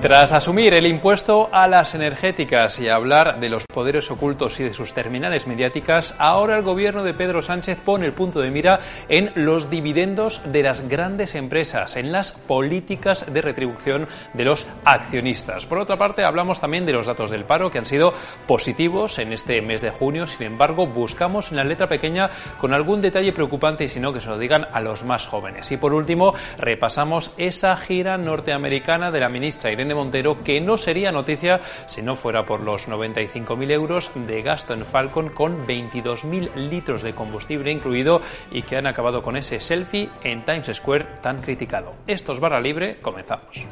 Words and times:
Tras 0.00 0.32
asumir 0.32 0.72
el 0.72 0.86
impuesto 0.86 1.50
a 1.52 1.68
las 1.68 1.94
energéticas 1.94 2.80
y 2.80 2.88
hablar 2.88 3.38
de 3.38 3.50
los 3.50 3.66
poderes 3.66 4.10
ocultos 4.10 4.58
y 4.58 4.64
de 4.64 4.72
sus 4.72 4.94
terminales 4.94 5.46
mediáticas, 5.46 6.14
ahora 6.16 6.56
el 6.56 6.62
gobierno 6.62 7.04
de 7.04 7.12
Pedro 7.12 7.42
Sánchez 7.42 7.82
pone 7.82 8.06
el 8.06 8.14
punto 8.14 8.40
de 8.40 8.50
mira 8.50 8.80
en 9.10 9.30
los 9.34 9.68
dividendos 9.68 10.40
de 10.50 10.62
las 10.62 10.88
grandes 10.88 11.34
empresas, 11.34 11.96
en 11.96 12.12
las 12.12 12.32
políticas 12.32 13.30
de 13.30 13.42
retribución 13.42 14.08
de 14.32 14.44
los 14.46 14.66
accionistas. 14.86 15.66
Por 15.66 15.78
otra 15.78 15.98
parte, 15.98 16.24
hablamos 16.24 16.60
también 16.60 16.86
de 16.86 16.94
los 16.94 17.06
datos 17.06 17.30
del 17.30 17.44
paro 17.44 17.70
que 17.70 17.76
han 17.76 17.84
sido 17.84 18.14
positivos 18.46 19.18
en 19.18 19.34
este 19.34 19.60
mes 19.60 19.82
de 19.82 19.90
junio. 19.90 20.26
Sin 20.26 20.46
embargo, 20.46 20.86
buscamos 20.86 21.50
en 21.50 21.58
la 21.58 21.64
letra 21.64 21.88
pequeña 21.88 22.30
con 22.58 22.72
algún 22.72 23.02
detalle 23.02 23.34
preocupante 23.34 23.84
y 23.84 23.88
si 23.88 24.00
no, 24.00 24.14
que 24.14 24.22
se 24.22 24.30
lo 24.30 24.38
digan 24.38 24.66
a 24.72 24.80
los 24.80 25.04
más 25.04 25.26
jóvenes. 25.26 25.70
Y 25.72 25.76
por 25.76 25.92
último, 25.92 26.32
repasamos 26.56 27.34
esa 27.36 27.76
gira 27.76 28.16
norteamericana 28.16 29.10
de 29.10 29.20
la 29.20 29.28
ministra 29.28 29.70
Irene 29.70 29.89
Montero, 29.94 30.42
que 30.42 30.60
no 30.60 30.78
sería 30.78 31.12
noticia 31.12 31.60
si 31.86 32.02
no 32.02 32.16
fuera 32.16 32.44
por 32.44 32.60
los 32.60 32.88
95.000 32.88 33.70
euros 33.70 34.10
de 34.14 34.42
gasto 34.42 34.74
en 34.74 34.84
Falcon 34.84 35.30
con 35.30 35.66
22.000 35.66 36.54
litros 36.54 37.02
de 37.02 37.14
combustible 37.14 37.70
incluido 37.70 38.20
y 38.50 38.62
que 38.62 38.76
han 38.76 38.86
acabado 38.86 39.22
con 39.22 39.36
ese 39.36 39.60
selfie 39.60 40.10
en 40.22 40.44
Times 40.44 40.70
Square 40.72 41.06
tan 41.22 41.40
criticado. 41.40 41.94
Esto 42.06 42.32
es 42.32 42.40
Barra 42.40 42.60
Libre, 42.60 42.98
comenzamos. 43.00 43.66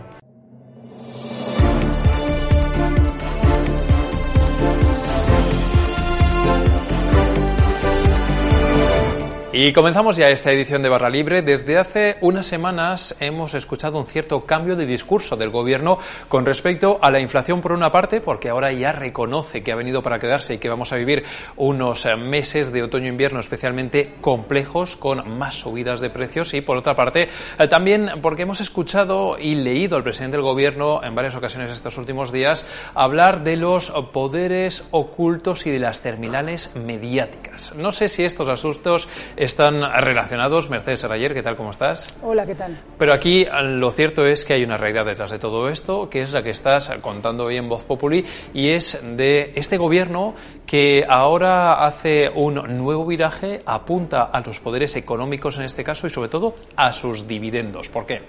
Y 9.60 9.72
comenzamos 9.72 10.16
ya 10.16 10.28
esta 10.28 10.52
edición 10.52 10.84
de 10.84 10.88
Barra 10.88 11.10
Libre. 11.10 11.42
Desde 11.42 11.78
hace 11.78 12.16
unas 12.20 12.46
semanas 12.46 13.16
hemos 13.18 13.54
escuchado 13.54 13.98
un 13.98 14.06
cierto 14.06 14.46
cambio 14.46 14.76
de 14.76 14.86
discurso 14.86 15.34
del 15.34 15.50
Gobierno 15.50 15.98
con 16.28 16.46
respecto 16.46 17.00
a 17.02 17.10
la 17.10 17.18
inflación, 17.18 17.60
por 17.60 17.72
una 17.72 17.90
parte, 17.90 18.20
porque 18.20 18.50
ahora 18.50 18.72
ya 18.72 18.92
reconoce 18.92 19.64
que 19.64 19.72
ha 19.72 19.74
venido 19.74 20.00
para 20.00 20.20
quedarse 20.20 20.54
y 20.54 20.58
que 20.58 20.68
vamos 20.68 20.92
a 20.92 20.96
vivir 20.96 21.24
unos 21.56 22.06
meses 22.16 22.70
de 22.70 22.84
otoño-invierno 22.84 23.40
especialmente 23.40 24.14
complejos, 24.20 24.94
con 24.94 25.28
más 25.36 25.56
subidas 25.56 25.98
de 25.98 26.10
precios, 26.10 26.54
y 26.54 26.60
por 26.60 26.76
otra 26.76 26.94
parte, 26.94 27.26
eh, 27.58 27.66
también 27.66 28.10
porque 28.22 28.42
hemos 28.42 28.60
escuchado 28.60 29.40
y 29.40 29.56
leído 29.56 29.96
al 29.96 30.04
presidente 30.04 30.36
del 30.36 30.46
Gobierno 30.46 31.02
en 31.02 31.16
varias 31.16 31.34
ocasiones 31.34 31.72
estos 31.72 31.98
últimos 31.98 32.30
días 32.30 32.64
hablar 32.94 33.42
de 33.42 33.56
los 33.56 33.90
poderes 34.12 34.84
ocultos 34.92 35.66
y 35.66 35.72
de 35.72 35.80
las 35.80 36.00
terminales 36.00 36.70
mediáticas. 36.76 37.74
No 37.74 37.90
sé 37.90 38.08
si 38.08 38.22
estos 38.22 38.46
asustos 38.46 39.08
están 39.48 39.80
relacionados. 39.98 40.68
Mercedes 40.68 41.04
Arayer, 41.04 41.32
¿qué 41.32 41.42
tal? 41.42 41.56
¿Cómo 41.56 41.70
estás? 41.70 42.14
Hola, 42.22 42.44
¿qué 42.44 42.54
tal? 42.54 42.78
Pero 42.98 43.14
aquí 43.14 43.46
lo 43.62 43.90
cierto 43.90 44.26
es 44.26 44.44
que 44.44 44.52
hay 44.52 44.62
una 44.62 44.76
realidad 44.76 45.06
detrás 45.06 45.30
de 45.30 45.38
todo 45.38 45.70
esto, 45.70 46.10
que 46.10 46.20
es 46.20 46.32
la 46.32 46.42
que 46.42 46.50
estás 46.50 46.90
contando 47.00 47.46
hoy 47.46 47.56
en 47.56 47.66
Voz 47.66 47.82
Populi, 47.82 48.24
y 48.52 48.68
es 48.70 49.00
de 49.02 49.52
este 49.56 49.78
gobierno 49.78 50.34
que 50.66 51.04
ahora 51.08 51.84
hace 51.86 52.28
un 52.28 52.56
nuevo 52.76 53.06
viraje, 53.06 53.62
apunta 53.64 54.24
a 54.24 54.40
los 54.42 54.60
poderes 54.60 54.94
económicos 54.96 55.56
en 55.56 55.64
este 55.64 55.82
caso 55.82 56.06
y 56.06 56.10
sobre 56.10 56.28
todo 56.28 56.54
a 56.76 56.92
sus 56.92 57.26
dividendos. 57.26 57.88
¿Por 57.88 58.04
qué? 58.04 58.20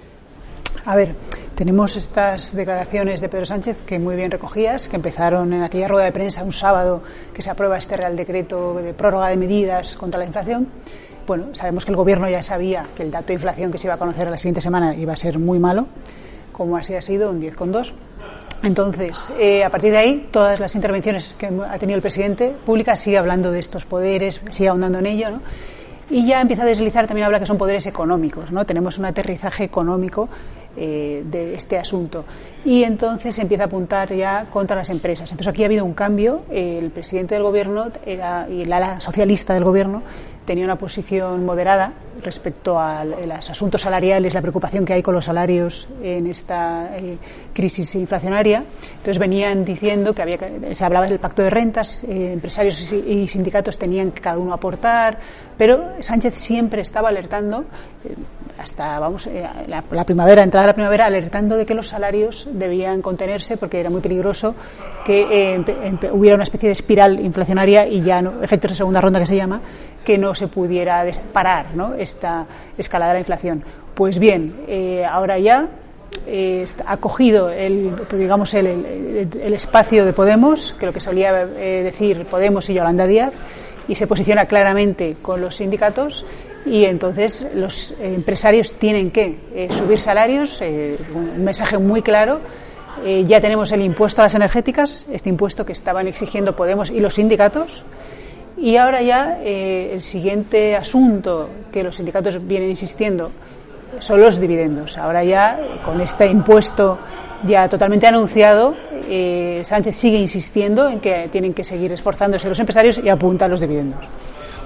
A 0.86 0.95
ver, 0.95 1.14
tenemos 1.53 1.97
estas 1.97 2.56
declaraciones 2.56 3.20
de 3.20 3.28
Pedro 3.28 3.45
Sánchez 3.45 3.78
que 3.86 4.00
muy 4.00 4.16
bien 4.16 4.31
recogías, 4.31 4.88
que 4.88 4.95
empezaron 4.95 5.52
en 5.52 5.64
aquella 5.64 5.90
rueda 5.90 6.06
de 6.06 6.14
prensa 6.14 6.44
un 6.44 6.53
sábado 6.53 7.03
que 7.34 7.42
se 7.42 7.50
aprueba 7.50 7.78
este 7.78 7.97
Real 7.97 8.16
Decreto 8.16 8.75
de 8.75 8.94
prórroga 8.94 9.28
de 9.28 9.36
medidas 9.36 9.95
contra 9.97 10.20
la 10.20 10.25
inflación. 10.25 10.70
Bueno, 11.30 11.49
sabemos 11.53 11.85
que 11.85 11.91
el 11.91 11.95
Gobierno 11.95 12.27
ya 12.27 12.41
sabía 12.41 12.88
que 12.95 13.03
el 13.03 13.11
dato 13.11 13.27
de 13.27 13.33
inflación 13.35 13.72
que 13.72 13.77
se 13.77 13.85
iba 13.85 13.94
a 13.94 13.97
conocer 13.97 14.27
la 14.31 14.38
siguiente 14.39 14.61
semana 14.61 14.95
iba 14.95 15.13
a 15.13 15.16
ser 15.16 15.38
muy 15.38 15.59
malo, 15.59 15.85
como 16.52 16.75
así 16.75 16.95
ha 16.95 17.03
sido, 17.03 17.29
un 17.29 17.40
10,2. 17.40 17.94
Entonces, 18.63 19.29
eh, 19.39 19.63
a 19.63 19.69
partir 19.69 19.91
de 19.91 20.00
ahí, 20.00 20.28
todas 20.31 20.59
las 20.59 20.73
intervenciones 20.73 21.35
que 21.38 21.45
ha 21.45 21.78
tenido 21.78 21.97
el 21.97 22.01
presidente 22.01 22.56
pública 22.66 22.95
sigue 22.95 23.19
hablando 23.19 23.51
de 23.51 23.59
estos 23.59 23.85
poderes, 23.85 24.41
sigue 24.50 24.69
ahondando 24.69 24.97
en 24.97 25.06
ello, 25.06 25.29
¿no? 25.29 25.41
Y 26.09 26.25
ya 26.25 26.41
empieza 26.41 26.63
a 26.63 26.66
deslizar, 26.66 27.06
también 27.06 27.28
habla 27.28 27.39
que 27.39 27.45
son 27.45 27.59
poderes 27.59 27.85
económicos, 27.85 28.51
¿no? 28.51 28.66
Tenemos 28.66 28.97
un 28.97 29.06
aterrizaje 29.06 29.66
económico 29.66 30.29
eh, 30.75 31.23
de 31.25 31.53
este 31.53 31.78
asunto. 31.78 32.25
Y 32.66 32.84
entonces 32.84 33.38
empieza 33.38 33.66
a 33.66 33.66
apuntar 33.68 34.16
ya 34.16 34.47
contra 34.50 34.78
las 34.78 34.89
empresas. 34.89 35.29
Entonces 35.31 35.51
aquí 35.51 35.62
ha 35.62 35.68
habido 35.68 35.85
un 35.85 35.94
cambio. 35.94 36.41
El 36.50 36.89
presidente 36.89 37.35
del 37.35 37.44
gobierno 37.44 37.91
era, 38.03 38.47
y 38.50 38.63
el 38.63 38.73
ala 38.73 39.00
socialista 39.00 39.53
del 39.53 39.63
gobierno 39.63 40.01
tenía 40.50 40.66
una 40.66 40.78
posición 40.80 41.46
moderada 41.46 41.94
respecto 42.24 42.80
a 42.80 43.06
los 43.06 43.50
asuntos 43.52 43.82
salariales, 43.82 44.34
la 44.34 44.42
preocupación 44.42 44.84
que 44.84 44.94
hay 44.94 45.04
con 45.04 45.14
los 45.14 45.26
salarios 45.26 45.88
en 46.02 46.26
esta 46.26 46.98
eh, 46.98 47.20
crisis 47.54 47.94
inflacionaria. 47.94 48.64
Entonces 48.98 49.20
venían 49.20 49.64
diciendo 49.64 50.16
que 50.16 50.24
había 50.24 50.40
se 50.72 50.84
hablaba 50.84 51.06
del 51.06 51.20
pacto 51.20 51.44
de 51.44 51.52
rentas, 51.52 52.04
eh, 52.04 52.34
empresarios 52.34 52.92
y, 52.92 53.28
sindicatos 53.28 53.78
tenían 53.78 54.12
que 54.12 54.22
cada 54.22 54.40
uno 54.40 54.52
aportar, 54.52 55.20
pero 55.56 55.94
Sánchez 56.00 56.34
siempre 56.34 56.81
estaba 56.81 57.10
alertando 57.10 57.66
eh, 58.04 58.16
hasta 58.58 59.00
vamos 59.00 59.30
la, 59.68 59.84
la, 59.90 60.04
primavera, 60.04 60.44
entrada 60.44 60.68
la 60.68 60.74
primavera, 60.74 61.06
alertando 61.06 61.56
de 61.56 61.66
que 61.66 61.74
los 61.74 61.88
salarios 61.88 62.50
debían 62.52 63.02
contenerse 63.02 63.56
porque 63.56 63.80
era 63.80 63.90
muy 63.90 64.02
peligroso 64.02 64.54
que 65.06 65.64
hubiera 66.12 66.36
una 66.36 66.44
especie 66.44 66.68
de 66.68 66.74
espiral 66.74 67.22
inflacionaria 67.22 67.88
y 67.88 68.02
ya 68.02 68.22
no, 68.22 68.44
efectos 68.44 68.72
de 68.72 68.76
segunda 68.76 69.00
ronda 69.00 69.18
que 69.20 69.26
se 69.26 69.38
llama, 69.38 69.62
que 70.04 70.18
no 70.18 70.36
se 70.36 70.48
pudiera 70.48 71.06
parar 71.34 71.76
¿no? 71.76 71.94
esta 71.96 72.46
escalada 72.78 73.12
de 73.12 73.16
la 73.16 73.20
inflación. 73.20 73.64
Pues 74.00 74.18
bien, 74.18 74.56
eh, 74.68 75.06
ahora 75.06 75.38
ya 75.40 75.68
eh, 76.26 76.66
ha 76.86 76.98
cogido 76.98 77.50
el, 77.50 77.94
digamos 78.12 78.54
el, 78.54 78.66
el, 78.66 79.54
espacio 79.54 80.06
de 80.06 80.14
Podemos, 80.14 80.74
que 80.80 80.86
lo 80.86 80.94
que 80.94 81.02
solía 81.02 81.42
eh, 81.42 81.84
decir 81.84 82.26
Podemos 82.26 82.70
y 82.70 82.76
Yolanda 82.76 83.08
Díaz, 83.08 83.34
y 83.88 83.96
se 83.96 84.08
posiciona 84.08 84.46
claramente 84.46 85.18
con 85.22 85.42
los 85.42 85.58
sindicatos 85.58 86.26
y 86.66 86.86
entonces 86.86 87.46
los 87.56 87.94
empresarios 88.00 88.74
tienen 88.74 89.12
que 89.12 89.38
subir 89.72 90.00
salarios, 90.00 90.62
un 90.62 91.44
mensaje 91.44 91.78
muy 91.78 92.02
claro. 92.02 92.40
ya 93.26 93.42
tenemos 93.42 93.72
el 93.72 93.81
impuesto 93.81 94.22
a 94.22 94.26
las 94.26 94.36
energéticas, 94.36 95.08
este 95.12 95.30
impuesto 95.30 95.66
que 95.66 95.72
estaban 95.72 96.08
exigiendo 96.08 96.56
Podemos 96.56 96.92
y 96.92 97.00
los 97.00 97.16
sindicatos. 97.16 97.84
Y 98.62 98.75
ahora 98.75 99.02
ya 99.02 99.40
eh, 99.42 99.92
el 99.94 100.02
siguiente 100.02 100.75
asunto 100.75 101.50
que 101.72 101.84
los 101.84 101.96
sindicatos 101.96 102.46
vienen 102.46 102.70
insistiendo 102.70 103.31
son 104.00 104.22
los 104.22 104.40
dividendos. 104.40 104.97
Ahora 104.97 105.24
ya 105.24 105.59
con 105.84 106.02
este 106.02 106.28
impuesto 106.28 107.00
ya 107.46 107.69
totalmente 107.69 108.06
anunciado, 108.06 108.75
eh, 109.08 109.62
Sánchez 109.64 109.96
sigue 109.96 110.19
insistiendo 110.19 110.90
en 110.90 111.00
que 111.00 111.30
tienen 111.31 111.53
que 111.53 111.64
seguir 111.64 111.92
esforzándose 111.94 112.50
los 112.50 112.59
empresarios 112.59 113.00
y 113.02 113.08
apunta 113.08 113.46
a 113.46 113.48
los 113.48 113.62
dividendos. 113.62 114.06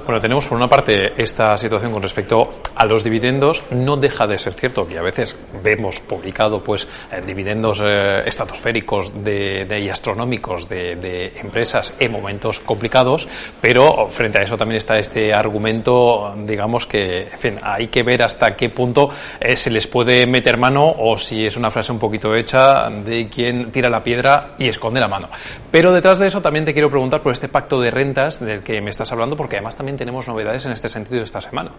Bueno, 0.06 0.20
tenemos 0.20 0.46
por 0.48 0.58
una 0.58 0.68
parte 0.68 1.14
esta 1.16 1.58
situación 1.58 1.94
con 1.94 2.02
respecto 2.02 2.56
a 2.76 2.86
los 2.86 3.06
dividendos. 3.06 3.64
No 3.72 3.96
deja 3.96 4.28
de 4.28 4.38
ser 4.38 4.52
cierto 4.52 4.86
que 4.86 4.98
a 4.98 5.02
veces 5.02 5.38
vemos 5.64 6.02
publicado 6.02 6.62
pues 6.62 6.86
eh, 7.10 7.22
dividendos 7.26 7.82
eh, 7.82 8.22
estratosféricos 8.26 9.24
de, 9.24 9.64
de, 9.64 9.80
y 9.80 9.90
astronómicos 9.90 10.68
de, 10.68 10.98
de, 10.98 11.40
empresas 11.40 11.96
en 12.00 12.12
momentos 12.12 12.60
complicados, 12.60 13.30
pero 13.62 14.10
frente 14.10 14.42
a 14.42 14.44
eso 14.44 14.58
también 14.58 14.80
está 14.80 15.00
este 15.00 15.34
argumento, 15.34 16.36
digamos 16.46 16.86
que, 16.86 17.22
en 17.22 17.40
fin, 17.40 17.56
hay 17.64 17.88
que 17.88 18.04
ver 18.04 18.24
hasta 18.24 18.58
qué 18.58 18.70
punto 18.70 19.10
eh, 19.40 19.56
se 19.56 19.70
les 19.70 19.88
puede 19.88 20.28
meter 20.28 20.58
mano 20.58 20.84
o 20.98 21.18
si 21.18 21.46
es 21.46 21.56
una 21.56 21.72
frase 21.72 21.94
un 21.94 22.00
poquito 22.00 22.36
hecha 22.36 22.90
de 22.90 23.30
quien 23.30 23.72
tira 23.72 23.90
la 23.90 24.04
piedra 24.04 24.56
y 24.58 24.68
esconde 24.68 25.00
la 25.00 25.08
mano. 25.08 25.30
Pero 25.72 25.94
detrás 25.94 26.20
de 26.20 26.28
eso 26.28 26.42
también 26.42 26.66
te 26.66 26.74
quiero 26.74 26.90
preguntar 26.90 27.22
por 27.22 27.32
este 27.32 27.48
pacto 27.48 27.80
de 27.80 27.90
rentas 27.90 28.42
del 28.42 28.64
que 28.64 28.82
me 28.82 28.90
estás 28.90 29.10
hablando, 29.14 29.38
porque 29.38 29.56
además 29.56 29.78
también 29.78 29.93
tenemos 29.98 30.28
novedades 30.28 30.66
en 30.66 30.72
este 30.72 30.90
sentido 30.90 31.24
esta 31.24 31.42
semana. 31.42 31.72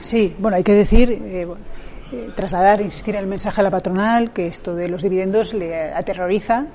Sí, 0.00 0.34
bueno, 0.38 0.56
hay 0.56 0.62
que 0.62 0.74
decir, 0.74 1.10
eh, 1.10 1.46
eh, 2.12 2.30
trasladar, 2.34 2.80
insistir 2.80 3.14
en 3.16 3.22
el 3.22 3.26
mensaje 3.26 3.60
a 3.60 3.64
la 3.64 3.70
patronal 3.70 4.32
que 4.32 4.46
esto 4.46 4.74
de 4.74 4.88
los 4.88 5.02
dividendos 5.02 5.54
le 5.54 5.92
aterroriza 5.92 6.66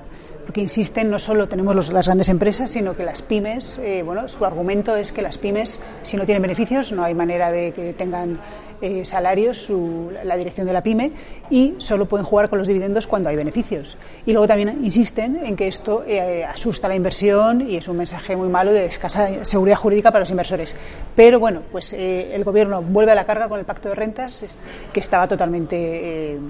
porque 0.44 0.60
insisten, 0.60 1.10
no 1.10 1.18
solo 1.18 1.48
tenemos 1.48 1.92
las 1.92 2.06
grandes 2.06 2.28
empresas, 2.28 2.70
sino 2.70 2.96
que 2.96 3.04
las 3.04 3.22
pymes, 3.22 3.78
eh, 3.78 4.02
bueno, 4.04 4.28
su 4.28 4.44
argumento 4.44 4.96
es 4.96 5.12
que 5.12 5.22
las 5.22 5.38
pymes, 5.38 5.78
si 6.02 6.16
no 6.16 6.24
tienen 6.24 6.42
beneficios, 6.42 6.92
no 6.92 7.04
hay 7.04 7.14
manera 7.14 7.52
de 7.52 7.72
que 7.72 7.92
tengan 7.92 8.40
eh, 8.80 9.04
salarios 9.04 9.58
su, 9.58 10.10
la 10.24 10.36
dirección 10.36 10.66
de 10.66 10.72
la 10.72 10.82
pyme 10.82 11.12
y 11.50 11.76
solo 11.78 12.06
pueden 12.06 12.26
jugar 12.26 12.48
con 12.48 12.58
los 12.58 12.66
dividendos 12.66 13.06
cuando 13.06 13.28
hay 13.28 13.36
beneficios. 13.36 13.96
Y 14.26 14.32
luego 14.32 14.48
también 14.48 14.80
insisten 14.82 15.36
en 15.36 15.54
que 15.54 15.68
esto 15.68 16.04
eh, 16.06 16.44
asusta 16.44 16.88
la 16.88 16.96
inversión 16.96 17.70
y 17.70 17.76
es 17.76 17.86
un 17.86 17.98
mensaje 17.98 18.34
muy 18.36 18.48
malo 18.48 18.72
de 18.72 18.86
escasa 18.86 19.44
seguridad 19.44 19.76
jurídica 19.76 20.10
para 20.10 20.20
los 20.20 20.30
inversores. 20.30 20.74
Pero 21.14 21.38
bueno, 21.38 21.62
pues 21.70 21.92
el 21.92 22.42
gobierno 22.42 22.82
vuelve 22.82 23.12
a 23.12 23.14
la 23.14 23.24
carga 23.24 23.48
con 23.48 23.60
el 23.60 23.64
pacto 23.64 23.88
de 23.88 23.94
rentas 23.94 24.44
que 24.92 25.00
estaba 25.00 25.28
totalmente 25.28 26.40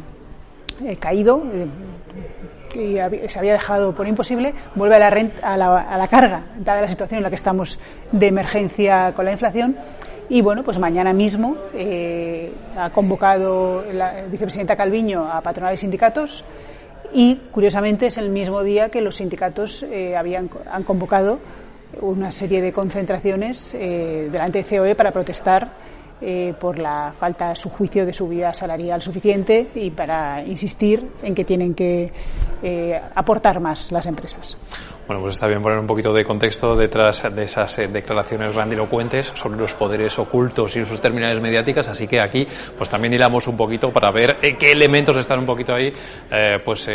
eh, 0.87 0.97
caído 0.97 1.43
que 2.73 3.29
se 3.29 3.39
había 3.39 3.53
dejado 3.53 3.95
por 3.95 4.09
imposible, 4.09 4.55
vuelve 4.75 4.97
a 4.97 4.99
la, 4.99 5.11
renta, 5.11 5.53
a 5.53 5.57
la, 5.57 5.81
a 5.81 5.99
la 5.99 6.09
carga, 6.09 6.47
dada 6.59 6.81
la 6.81 6.89
situación 6.89 7.19
en 7.19 7.23
la 7.25 7.29
que 7.29 7.37
estamos 7.37 7.79
de 8.11 8.27
emergencia 8.29 9.13
con 9.15 9.27
la 9.27 9.33
inflación. 9.33 9.77
Y 10.29 10.41
bueno, 10.41 10.63
pues 10.63 10.79
mañana 10.79 11.13
mismo 11.13 11.57
eh, 11.75 12.53
ha 12.77 12.91
convocado 12.91 13.85
la 13.93 14.23
vicepresidenta 14.31 14.77
Calviño 14.77 15.31
a 15.31 15.43
patronales 15.43 15.81
sindicatos 15.81 16.45
y, 17.13 17.37
curiosamente, 17.51 18.07
es 18.07 18.17
el 18.17 18.31
mismo 18.31 18.63
día 18.63 18.89
que 18.89 19.03
los 19.03 19.17
sindicatos 19.17 19.83
eh, 19.83 20.17
habían, 20.17 20.49
han 20.71 20.85
convocado 20.85 21.39
una 22.01 22.31
serie 22.31 22.63
de 22.63 22.73
concentraciones 22.73 23.75
eh, 23.75 24.31
delante 24.33 24.63
de 24.63 24.79
COE 24.79 24.95
para 24.95 25.11
protestar 25.11 25.82
eh, 26.23 26.55
por 26.59 26.79
la 26.79 27.13
falta, 27.17 27.51
a 27.51 27.57
su 27.57 27.69
juicio, 27.69 28.07
de 28.07 28.13
subida 28.13 28.55
salarial 28.55 29.03
suficiente 29.03 29.69
y 29.75 29.91
para 29.91 30.43
insistir 30.43 31.07
en 31.23 31.35
que 31.35 31.45
tienen 31.45 31.75
que 31.75 32.13
aportar 33.15 33.59
más 33.61 33.91
las 33.91 34.07
empresas. 34.07 34.57
Bueno, 35.07 35.21
pues 35.21 35.35
está 35.35 35.49
bien 35.49 35.61
poner 35.61 35.79
un 35.79 35.87
poquito 35.87 36.13
de 36.13 36.25
contexto 36.25 36.77
detrás 36.77 37.25
de 37.35 37.43
esas 37.43 37.77
declaraciones 37.77 38.55
grandilocuentes 38.55 39.33
sobre 39.35 39.59
los 39.59 39.75
poderes 39.75 40.17
ocultos 40.21 40.77
y 40.77 40.85
sus 40.85 41.01
terminales 41.01 41.41
mediáticas, 41.41 41.89
así 41.89 42.07
que 42.07 42.21
aquí 42.21 42.47
pues 42.79 42.89
también 42.89 43.13
hilamos 43.13 43.49
un 43.49 43.57
poquito 43.57 43.93
para 43.93 44.13
ver 44.13 44.39
qué 44.39 44.71
elementos 44.71 45.17
están 45.17 45.41
un 45.41 45.47
poquito 45.47 45.75
ahí 45.75 45.93
pues 46.65 46.89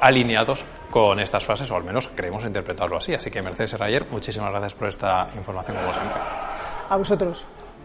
alineados 0.00 0.64
con 0.88 1.18
estas 1.18 1.44
frases, 1.44 1.68
o 1.72 1.76
al 1.76 1.82
menos 1.82 2.08
queremos 2.10 2.44
interpretarlo 2.44 2.98
así. 2.98 3.12
Así 3.14 3.30
que 3.30 3.42
Mercedes 3.42 3.76
Rayer, 3.78 4.06
muchísimas 4.10 4.50
gracias 4.50 4.74
por 4.74 4.88
esta 4.88 5.26
información, 5.36 5.78
como 5.78 5.92
siempre. 5.92 6.20
A 6.88 6.96
vosotros. 6.96 7.44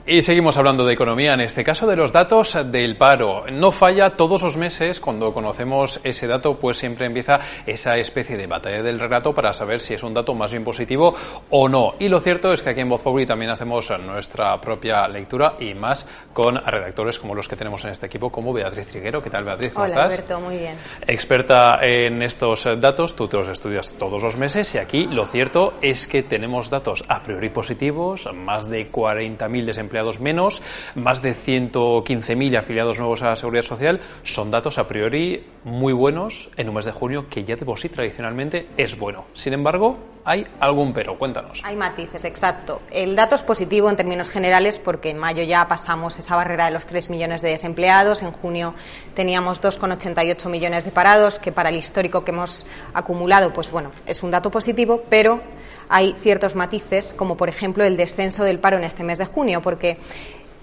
Y 0.10 0.22
seguimos 0.22 0.56
hablando 0.56 0.86
de 0.86 0.94
economía, 0.94 1.34
en 1.34 1.42
este 1.42 1.66
caso 1.66 1.86
de 1.86 1.98
los 1.98 2.14
datos 2.14 2.58
del 2.72 2.96
paro. 2.96 3.44
No 3.52 3.72
falla 3.72 4.12
todos 4.12 4.42
los 4.42 4.56
meses, 4.56 5.02
cuando 5.02 5.34
conocemos 5.34 6.00
ese 6.02 6.28
dato, 6.28 6.58
pues 6.58 6.78
siempre 6.78 7.08
empieza 7.08 7.42
esa 7.66 7.98
especie 7.98 8.38
de 8.38 8.48
batalla 8.48 8.82
del 8.82 9.02
relato 9.02 9.34
para 9.34 9.52
saber 9.52 9.82
si 9.82 9.96
es 9.96 10.04
un 10.04 10.14
dato 10.14 10.34
más 10.34 10.52
bien 10.52 10.64
positivo 10.64 11.14
o 11.50 11.68
no. 11.68 11.96
Y 12.00 12.08
lo 12.08 12.22
cierto 12.22 12.54
es 12.54 12.64
que 12.64 12.70
aquí 12.70 12.80
en 12.80 12.88
Voz 12.88 13.02
Populi 13.02 13.26
también 13.26 13.52
hacemos 13.52 13.92
nuestra 14.00 14.62
propia 14.62 15.10
lectura 15.10 15.58
y 15.60 15.74
más 15.74 16.08
con 16.32 16.56
redactores 16.56 17.20
como 17.20 17.36
los 17.36 17.50
que 17.50 17.58
tenemos 17.58 17.84
en 17.84 17.92
este 17.92 18.06
equipo, 18.06 18.30
como 18.30 18.54
Beatriz 18.54 18.88
Triguero. 18.88 19.22
¿Qué 19.22 19.30
tal, 19.30 19.44
Beatriz? 19.44 19.74
¿Cómo 19.74 19.88
Hola, 19.88 20.06
estás? 20.06 20.14
Alberto, 20.20 20.40
muy 20.40 20.56
bien. 20.56 20.76
Experta 21.06 21.80
en 21.82 22.22
estos 22.22 22.66
datos, 22.80 23.14
tú 23.14 23.28
te 23.28 23.36
los 23.36 23.50
estudias 23.50 23.92
todos 24.00 24.24
los 24.24 24.38
meses 24.38 24.74
y 24.74 24.78
aquí 24.78 25.06
lo 25.06 25.26
cierto 25.26 25.74
es 25.82 26.08
que 26.08 26.24
tenemos 26.24 26.70
datos 26.70 27.04
a 27.10 27.22
priori 27.24 27.50
positivos, 27.50 28.30
más 28.34 28.70
de 28.70 28.90
40.000 28.90 29.66
desempleados 29.66 29.97
menos, 30.20 30.62
más 30.96 31.22
de 31.22 31.34
115.000 31.34 32.58
afiliados 32.58 33.00
nuevos 33.00 33.24
a 33.24 33.30
la 33.30 33.36
Seguridad 33.36 33.64
Social, 33.64 34.00
son 34.24 34.52
datos 34.52 34.78
a 34.78 34.88
priori 34.88 35.46
muy 35.64 35.94
buenos 35.94 36.50
en 36.58 36.70
un 36.70 36.76
mes 36.76 36.86
de 36.86 36.92
junio 36.92 37.28
que 37.30 37.44
ya 37.44 37.56
de 37.56 37.66
por 37.66 37.80
sí 37.80 37.90
tradicionalmente 37.90 38.68
es 38.78 38.98
bueno. 38.98 39.26
Sin 39.34 39.54
embargo, 39.54 39.98
hay 40.28 40.46
algún 40.60 40.92
pero. 40.92 41.18
Cuéntanos. 41.18 41.62
Hay 41.64 41.76
matices, 41.76 42.26
exacto. 42.26 42.82
El 42.92 43.16
dato 43.16 43.36
es 43.36 43.44
positivo 43.44 43.90
en 43.90 43.96
términos 43.96 44.30
generales 44.30 44.78
porque 44.78 45.10
en 45.10 45.18
mayo 45.18 45.42
ya 45.44 45.68
pasamos 45.68 46.20
esa 46.20 46.36
barrera 46.36 46.66
de 46.66 46.72
los 46.72 46.86
3 46.86 47.10
millones 47.10 47.42
de 47.42 47.50
desempleados, 47.50 48.22
en 48.24 48.32
junio 48.32 48.74
teníamos 49.14 49.62
2,88 49.62 50.50
millones 50.50 50.84
de 50.84 50.92
parados, 50.92 51.40
que 51.40 51.54
para 51.54 51.70
el 51.70 51.78
histórico 51.78 52.26
que 52.26 52.32
hemos 52.32 52.66
acumulado, 52.94 53.54
pues 53.54 53.72
bueno, 53.72 53.90
es 54.06 54.22
un 54.22 54.32
dato 54.32 54.52
positivo, 54.52 55.04
pero 55.10 55.40
hay 55.90 56.16
ciertos 56.22 56.56
matices, 56.56 57.14
como 57.14 57.38
por 57.38 57.50
ejemplo 57.50 57.84
el 57.84 57.98
descenso 57.98 58.44
del 58.44 58.60
paro 58.60 58.78
en 58.78 58.84
este 58.84 59.04
mes 59.04 59.18
de 59.18 59.26
junio, 59.26 59.62
porque 59.62 59.98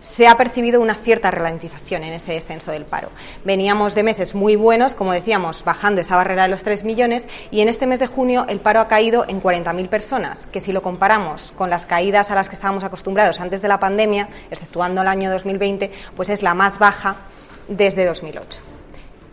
se 0.04 0.28
ha 0.28 0.36
percibido 0.36 0.82
una 0.82 0.96
cierta 0.96 1.30
ralentización 1.30 2.04
en 2.04 2.12
ese 2.12 2.32
descenso 2.32 2.70
del 2.70 2.84
paro. 2.84 3.08
Veníamos 3.42 3.94
de 3.94 4.02
meses 4.02 4.34
muy 4.34 4.54
buenos, 4.54 4.92
como 4.92 5.14
decíamos, 5.14 5.64
bajando 5.64 6.02
esa 6.02 6.16
barrera 6.16 6.42
de 6.42 6.50
los 6.50 6.62
3 6.62 6.84
millones 6.84 7.26
y 7.50 7.62
en 7.62 7.70
este 7.70 7.86
mes 7.86 8.00
de 8.00 8.06
junio 8.06 8.44
el 8.48 8.60
paro 8.60 8.80
ha 8.80 8.88
caído 8.88 9.24
en 9.26 9.42
40.000 9.42 9.88
personas, 9.88 10.46
que 10.46 10.60
si 10.60 10.72
lo 10.72 10.82
comparamos 10.82 11.52
con 11.52 11.70
las 11.70 11.86
caídas 11.86 12.30
a 12.30 12.34
las 12.34 12.50
que 12.50 12.54
estábamos 12.54 12.84
acostumbrados 12.84 13.40
antes 13.40 13.62
de 13.62 13.68
la 13.68 13.80
pandemia, 13.80 14.28
exceptuando 14.50 15.00
el 15.00 15.08
año 15.08 15.30
2020, 15.30 15.90
pues 16.14 16.28
es 16.28 16.42
la 16.42 16.52
más 16.52 16.78
baja 16.78 17.16
desde 17.68 18.04
2008. 18.04 18.73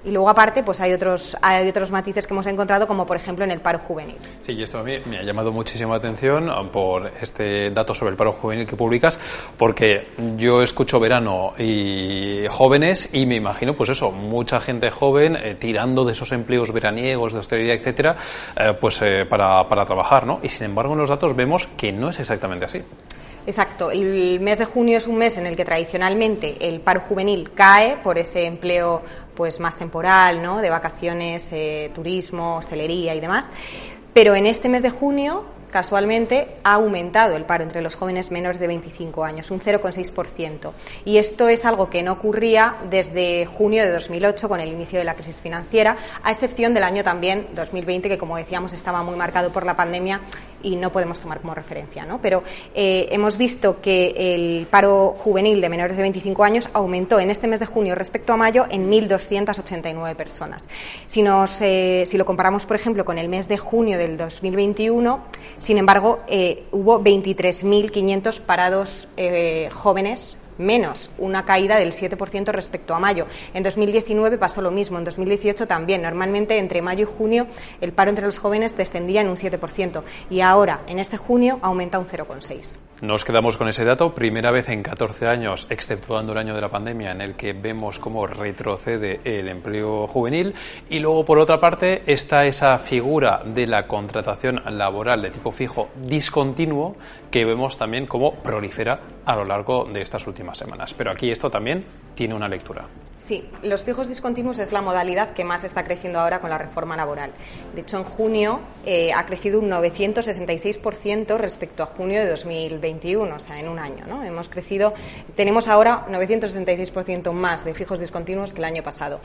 Y 0.04 0.12
luego, 0.12 0.30
aparte, 0.30 0.64
pues 0.64 0.80
hay 0.82 0.94
otros, 0.94 1.38
hay 1.42 1.70
otros 1.70 1.92
matices 1.92 2.26
que 2.26 2.34
hemos 2.34 2.48
encontrado, 2.48 2.88
como 2.88 3.06
por 3.06 3.18
ejemplo 3.18 3.46
en 3.46 3.52
el 3.52 3.62
paro 3.62 3.80
juvenil. 3.80 4.16
Sí, 4.42 4.54
y 4.54 4.64
esto 4.64 4.80
a 4.80 4.84
mí 4.84 4.98
me 5.06 5.20
ha 5.20 5.24
llamado 5.24 5.52
muchísima 5.52 5.96
atención 5.96 6.50
por 6.72 7.12
este 7.22 7.70
dato 7.70 7.94
sobre 7.94 8.12
el 8.12 8.18
paro 8.18 8.32
juvenil 8.32 8.66
que 8.66 8.76
publicas, 8.76 9.20
porque 9.58 10.08
yo 10.38 10.62
escucho 10.64 11.00
verano 11.00 11.54
y 11.58 12.46
jóvenes 12.50 13.10
y 13.14 13.26
me 13.26 13.36
imagino, 13.36 13.76
pues 13.76 13.90
eso, 13.92 14.12
mucha 14.12 14.60
gente 14.60 14.90
joven 14.90 15.36
eh, 15.36 15.56
tirando 15.60 16.04
de 16.04 16.14
esos 16.14 16.32
empleos 16.32 16.72
veraniegos, 16.72 17.34
de 17.34 17.40
hostelería, 17.40 17.76
etcétera, 17.76 18.16
eh, 18.58 18.74
pues 18.80 19.02
eh, 19.04 19.26
para, 19.26 19.68
para 19.68 19.86
trabajar, 19.86 20.26
¿no? 20.26 20.40
Y 20.42 20.50
sin 20.50 20.66
embargo, 20.66 20.94
en 20.94 21.00
los 21.00 21.10
datos 21.10 21.36
vemos 21.36 21.68
que 21.78 21.92
no 21.92 22.10
es 22.10 22.20
exactamente 22.20 22.66
así. 22.66 22.82
Exacto. 23.46 23.90
El 23.90 24.40
mes 24.40 24.60
de 24.60 24.66
junio 24.66 24.98
es 24.98 25.08
un 25.08 25.18
mes 25.18 25.38
en 25.38 25.48
el 25.48 25.56
que 25.56 25.66
tradicionalmente 25.66 26.58
el 26.60 26.80
paro 26.82 27.02
juvenil 27.02 27.52
cae 27.54 27.98
por 27.98 28.18
ese 28.18 28.46
empleo 28.46 29.02
pues 29.42 29.60
más 29.60 29.76
temporal, 29.76 30.44
¿no? 30.44 30.62
De 30.62 30.70
vacaciones, 30.70 31.52
eh, 31.52 31.90
turismo, 31.96 32.58
hostelería 32.58 33.16
y 33.16 33.20
demás. 33.20 33.50
Pero 34.14 34.36
en 34.36 34.46
este 34.46 34.70
mes 34.70 34.84
de 34.84 34.92
junio 34.92 35.46
casualmente 35.72 36.48
ha 36.64 36.74
aumentado 36.74 37.36
el 37.36 37.46
paro 37.46 37.64
entre 37.64 37.82
los 37.82 37.96
jóvenes 37.96 38.32
menores 38.32 38.60
de 38.60 38.68
25 38.68 39.24
años, 39.24 39.50
un 39.52 39.60
0,6%. 39.60 40.72
Y 41.06 41.18
esto 41.18 41.50
es 41.50 41.66
algo 41.66 41.90
que 41.90 42.04
no 42.04 42.14
ocurría 42.14 42.76
desde 42.90 43.46
junio 43.46 43.84
de 43.84 43.92
2008 43.92 44.48
con 44.48 44.60
el 44.60 44.70
inicio 44.70 45.00
de 45.00 45.06
la 45.06 45.16
crisis 45.16 45.40
financiera, 45.40 45.98
a 46.24 46.32
excepción 46.32 46.74
del 46.74 46.84
año 46.84 47.04
también 47.04 47.48
2020, 47.56 48.10
que 48.10 48.18
como 48.18 48.38
decíamos 48.38 48.74
estaba 48.74 49.02
muy 49.04 49.16
marcado 49.16 49.52
por 49.52 49.66
la 49.66 49.76
pandemia 49.76 50.22
y 50.64 50.76
no 50.76 50.92
podemos 50.92 51.20
tomar 51.20 51.42
como 51.42 51.54
referencia. 51.54 52.06
¿no? 52.06 52.22
Pero 52.22 52.44
eh, 52.74 53.08
hemos 53.12 53.38
visto 53.38 53.82
que 53.82 54.36
el 54.36 54.68
paro 54.68 55.16
juvenil 55.18 55.62
de 55.62 55.70
menores 55.70 55.98
de 55.98 56.04
25 56.04 56.44
años 56.44 56.70
aumentó 56.74 57.20
en 57.20 57.30
este 57.32 57.48
mes 57.48 57.60
de 57.60 57.66
junio 57.66 57.96
respecto 57.96 58.34
a 58.34 58.38
mayo 58.38 58.66
en 58.70 58.90
1.289 58.90 60.16
personas. 60.16 60.68
Si, 61.06 61.22
nos, 61.22 61.62
eh, 61.62 62.04
si 62.06 62.18
lo 62.18 62.26
comparamos, 62.26 62.66
por 62.66 62.76
ejemplo, 62.76 63.06
con 63.06 63.18
el 63.18 63.30
mes 63.30 63.48
de 63.48 63.58
junio 63.58 63.98
del 63.98 64.18
2021, 64.18 65.24
sin 65.62 65.78
embargo, 65.78 66.20
eh, 66.28 66.64
hubo 66.72 67.00
23.500 67.02 68.40
parados 68.42 69.08
eh, 69.16 69.70
jóvenes 69.72 70.38
menos, 70.62 71.10
una 71.18 71.44
caída 71.44 71.78
del 71.78 71.92
7% 71.92 72.52
respecto 72.52 72.94
a 72.94 73.00
mayo. 73.00 73.26
En 73.54 73.64
2019 73.64 74.38
pasó 74.38 74.62
lo 74.62 74.72
mismo, 74.72 74.98
en 74.98 75.04
2018 75.04 75.68
también. 75.68 76.02
Normalmente 76.02 76.58
entre 76.58 76.82
mayo 76.82 77.04
y 77.04 77.18
junio 77.18 77.48
el 77.82 77.92
paro 77.92 78.10
entre 78.10 78.26
los 78.26 78.40
jóvenes 78.40 78.78
descendía 78.78 79.22
en 79.22 79.30
un 79.30 79.36
7% 79.36 80.04
y 80.30 80.42
ahora, 80.42 80.82
en 80.88 81.00
este 81.00 81.18
junio, 81.18 81.60
aumenta 81.62 82.00
un 82.00 82.08
0,6%. 82.08 82.78
Nos 83.02 83.26
quedamos 83.26 83.58
con 83.58 83.68
ese 83.68 83.84
dato, 83.84 84.14
primera 84.14 84.52
vez 84.52 84.70
en 84.70 84.84
14 84.84 85.26
años, 85.26 85.66
exceptuando 85.72 86.34
el 86.34 86.38
año 86.38 86.54
de 86.54 86.62
la 86.62 86.70
pandemia, 86.70 87.12
en 87.12 87.22
el 87.22 87.36
que 87.36 87.52
vemos 87.54 87.98
cómo 87.98 88.28
retrocede 88.28 89.20
el 89.24 89.48
empleo 89.48 90.06
juvenil. 90.06 90.54
Y 90.88 91.00
luego, 91.00 91.26
por 91.26 91.40
otra 91.40 91.60
parte, 91.60 92.04
está 92.06 92.46
esa 92.46 92.78
figura 92.78 93.42
de 93.44 93.66
la 93.66 93.88
contratación 93.88 94.62
laboral 94.78 95.24
de 95.24 95.32
tipo 95.32 95.52
fijo 95.52 95.90
discontinuo, 95.96 96.96
que 97.32 97.44
vemos 97.44 97.76
también 97.76 98.06
cómo 98.06 98.36
prolifera 98.36 99.00
a 99.26 99.36
lo 99.36 99.46
largo 99.46 99.86
de 99.86 100.04
estas 100.04 100.28
últimas 100.28 100.51
semanas. 100.58 100.94
Pero 100.94 101.12
aquí 101.12 101.32
esto 101.32 101.50
también 101.50 101.86
tiene 102.16 102.34
una 102.34 102.48
lectura. 102.48 102.88
Sí, 103.22 103.48
los 103.62 103.84
fijos 103.84 104.08
discontinuos 104.08 104.58
es 104.58 104.72
la 104.72 104.82
modalidad 104.82 105.34
que 105.34 105.44
más 105.44 105.64
está 105.64 105.84
creciendo 105.84 106.20
ahora 106.20 106.42
con 106.42 106.50
la 106.50 106.58
reforma 106.58 106.96
laboral. 106.96 107.32
De 107.76 107.82
hecho, 107.82 107.98
en 107.98 108.04
junio 108.04 108.62
eh, 108.84 109.14
ha 109.14 109.28
crecido 109.28 109.60
un 109.60 109.70
966% 109.70 111.38
respecto 111.38 111.84
a 111.84 111.86
junio 111.86 112.20
de 112.20 112.28
2021, 112.28 113.36
o 113.36 113.40
sea, 113.40 113.60
en 113.60 113.70
un 113.70 113.78
año. 113.78 114.08
¿no? 114.08 114.24
Hemos 114.24 114.50
crecido, 114.50 114.96
tenemos 115.36 115.68
ahora 115.68 116.08
966% 116.10 117.32
más 117.32 117.64
de 117.64 117.76
fijos 117.76 118.00
discontinuos 118.00 118.54
que 118.54 118.60
el 118.60 118.66
año 118.66 118.82
pasado. 118.82 119.20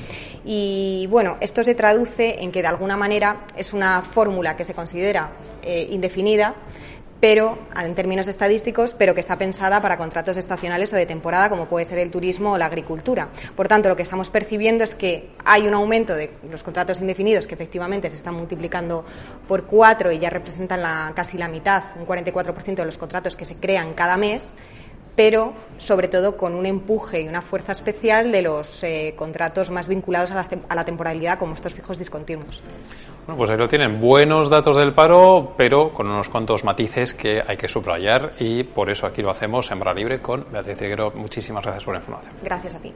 Y 0.45 1.07
bueno, 1.09 1.39
esto 1.41 1.65
se 1.65 1.75
traduce 1.75 2.43
en 2.43 2.53
que 2.53 2.61
de 2.61 2.69
alguna 2.69 2.99
manera 2.99 3.47
es 3.57 3.73
una 3.73 4.03
fórmula 4.03 4.57
que 4.57 4.65
se 4.65 4.75
considera 4.75 5.31
eh, 5.63 5.87
indefinida 5.89 6.55
pero 7.21 7.59
en 7.83 7.95
términos 7.95 8.29
estadísticos, 8.29 8.95
pero 8.95 9.15
que 9.15 9.21
está 9.21 9.39
pensada 9.39 9.81
para 9.81 9.97
contratos 9.97 10.37
estacionales 10.37 10.93
o 10.93 10.97
de 10.97 11.07
temporada, 11.07 11.49
como 11.49 11.67
puede 11.67 11.85
ser 11.85 11.99
el 11.99 12.11
turismo 12.11 12.53
o 12.53 12.59
la 12.59 12.67
agricultura. 12.67 13.29
Por 13.55 13.69
tanto, 13.69 13.89
lo 13.89 13.97
que 13.97 14.03
estamos 14.03 14.31
percibiendo 14.31 14.85
es 14.85 14.95
que 14.95 15.31
hay 15.45 15.67
un 15.67 15.75
aumento 15.75 16.15
de 16.15 16.31
los 16.51 16.63
contratos 16.63 17.01
indefinidos 17.01 17.47
que 17.47 17.55
efectivamente 17.55 18.11
se 18.11 18.17
están 18.17 18.35
multiplicando 18.35 19.05
por 19.49 19.65
cuatro 19.65 20.13
y 20.13 20.19
ya 20.19 20.31
representan 20.31 20.83
la, 20.83 21.13
casi 21.15 21.39
la 21.39 21.49
mitad, 21.49 21.83
un 21.99 22.07
44% 22.07 22.75
de 22.75 22.85
los 22.85 22.99
contratos 22.99 23.37
que 23.37 23.45
se 23.45 23.57
crean 23.57 23.95
cada 23.95 24.17
mes 24.17 24.55
pero 25.17 25.55
sobre 25.79 26.09
todo 26.09 26.37
con 26.37 26.55
un 26.55 26.67
empuje 26.67 27.23
y 27.23 27.29
una 27.29 27.43
fuerza 27.43 27.73
especial 27.73 28.31
de 28.31 28.43
los 28.43 28.85
eh, 28.85 29.15
contratos 29.17 29.71
más 29.71 29.89
vinculados 29.89 30.31
a, 30.33 30.43
a 30.69 30.75
la 30.75 30.85
temporalidad, 30.85 31.39
como 31.39 31.55
estos 31.55 31.75
fijos 31.75 31.99
discontinuos. 31.99 32.63
Bueno, 33.27 33.39
pues 33.39 33.51
ahí 33.51 33.57
lo 33.57 33.67
tienen. 33.67 34.01
Buenos 34.01 34.49
datos 34.49 34.77
del 34.77 34.95
paro, 34.95 35.55
pero 35.57 35.91
con 35.91 36.09
unos 36.09 36.29
cuantos 36.29 36.63
matices 36.63 37.13
que 37.13 37.43
hay 37.45 37.57
que 37.57 37.67
subrayar 37.67 38.35
y 38.39 38.63
por 38.63 38.89
eso 38.89 39.07
aquí 39.07 39.21
lo 39.21 39.31
hacemos 39.31 39.69
en 39.73 39.81
Barra 39.81 39.95
Libre 39.95 40.21
con 40.21 40.47
Beatriz 40.53 40.77
Triguero. 40.79 41.11
Muchísimas 41.13 41.65
gracias 41.65 41.85
por 41.85 41.95
la 41.95 42.01
información. 42.01 42.35
Gracias 42.45 42.77
a 42.77 42.81
ti. 42.81 42.93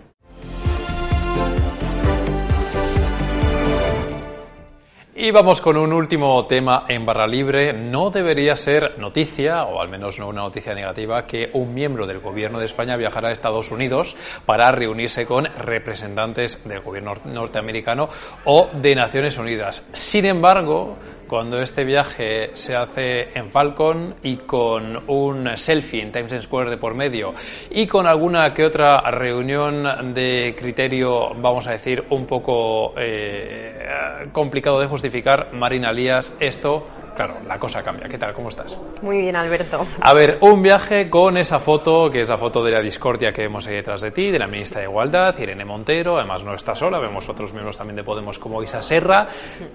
Y 5.23 5.33
vamos 5.33 5.61
con 5.61 5.77
un 5.77 5.93
último 5.93 6.47
tema 6.47 6.87
en 6.89 7.05
barra 7.05 7.27
libre. 7.27 7.75
No 7.75 8.09
debería 8.09 8.57
ser 8.57 8.99
noticia, 8.99 9.65
o 9.65 9.79
al 9.79 9.91
menos 9.91 10.19
no 10.19 10.29
una 10.29 10.41
noticia 10.41 10.73
negativa, 10.73 11.27
que 11.27 11.51
un 11.53 11.75
miembro 11.75 12.07
del 12.07 12.21
gobierno 12.21 12.59
de 12.59 12.65
España 12.65 12.97
viajara 12.97 13.29
a 13.29 13.33
Estados 13.33 13.71
Unidos 13.71 14.17
para 14.47 14.73
reunirse 14.73 15.27
con 15.27 15.45
representantes 15.45 16.67
del 16.67 16.81
gobierno 16.81 17.13
norteamericano 17.27 18.09
o 18.47 18.71
de 18.73 18.95
Naciones 18.95 19.37
Unidas. 19.37 19.91
Sin 19.93 20.25
embargo, 20.25 20.97
cuando 21.31 21.61
este 21.63 21.85
viaje 21.85 22.51
se 22.55 22.75
hace 22.75 23.39
en 23.39 23.53
Falcon 23.53 24.17
y 24.25 24.35
con 24.39 25.09
un 25.09 25.57
selfie 25.57 26.03
en 26.03 26.11
Times 26.11 26.43
Square 26.43 26.71
de 26.71 26.77
por 26.77 26.97
medio 26.97 27.35
y 27.71 27.87
con 27.87 28.09
alguna 28.09 28.53
que 28.53 28.65
otra 28.65 29.01
reunión 29.13 30.13
de 30.13 30.57
criterio, 30.59 31.33
vamos 31.37 31.69
a 31.69 31.71
decir, 31.71 32.05
un 32.11 32.27
poco 32.27 32.95
eh, 32.97 34.27
complicado 34.33 34.81
de 34.81 34.89
justificar, 34.89 35.53
Marina 35.53 35.93
Lías, 35.93 36.33
esto 36.41 36.85
claro, 37.27 37.41
la 37.47 37.59
cosa 37.59 37.83
cambia. 37.83 38.09
¿Qué 38.09 38.17
tal? 38.17 38.33
¿Cómo 38.33 38.49
estás? 38.49 38.79
Muy 39.03 39.19
bien, 39.19 39.37
Alberto. 39.37 39.87
A 40.01 40.15
ver, 40.15 40.39
un 40.41 40.63
viaje 40.63 41.11
con 41.11 41.37
esa 41.37 41.59
foto, 41.59 42.11
que 42.11 42.23
es 42.23 42.29
la 42.31 42.39
foto 42.39 42.65
de 42.65 42.71
la 42.71 42.81
discordia 42.81 43.31
que 43.31 43.43
vemos 43.43 43.67
ahí 43.67 43.75
detrás 43.75 44.01
de 44.01 44.11
ti, 44.11 44.31
de 44.31 44.39
la 44.39 44.47
ministra 44.47 44.81
de 44.81 44.87
Igualdad, 44.87 45.39
Irene 45.39 45.67
Montero, 45.67 46.17
además 46.17 46.45
no 46.45 46.55
está 46.55 46.75
sola, 46.75 46.99
vemos 46.99 47.29
otros 47.29 47.53
miembros 47.53 47.77
también 47.77 47.97
de 47.97 48.05
Podemos 48.05 48.39
como 48.39 48.63
Isa 48.63 48.81
Serra. 48.81 49.29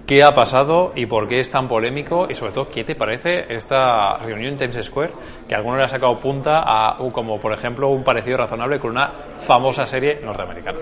¿Qué 0.06 0.24
ha 0.24 0.34
pasado 0.34 0.92
y 0.96 1.06
por 1.06 1.28
qué 1.28 1.38
es 1.38 1.48
tan 1.48 1.68
polémico? 1.68 2.26
Y 2.28 2.34
sobre 2.34 2.50
todo, 2.50 2.68
¿qué 2.68 2.82
te 2.82 2.96
parece 2.96 3.44
esta 3.48 4.14
reunión 4.14 4.52
en 4.52 4.58
Times 4.58 4.84
Square? 4.84 5.12
Que 5.48 5.54
alguno 5.54 5.76
le 5.76 5.84
ha 5.84 5.88
sacado 5.88 6.18
punta 6.18 6.64
a, 6.66 6.98
como 7.12 7.38
por 7.38 7.52
ejemplo, 7.52 7.90
un 7.90 8.02
parecido 8.02 8.38
razonable 8.38 8.80
con 8.80 8.90
una 8.90 9.08
famosa 9.38 9.86
serie 9.86 10.18
norteamericana. 10.20 10.78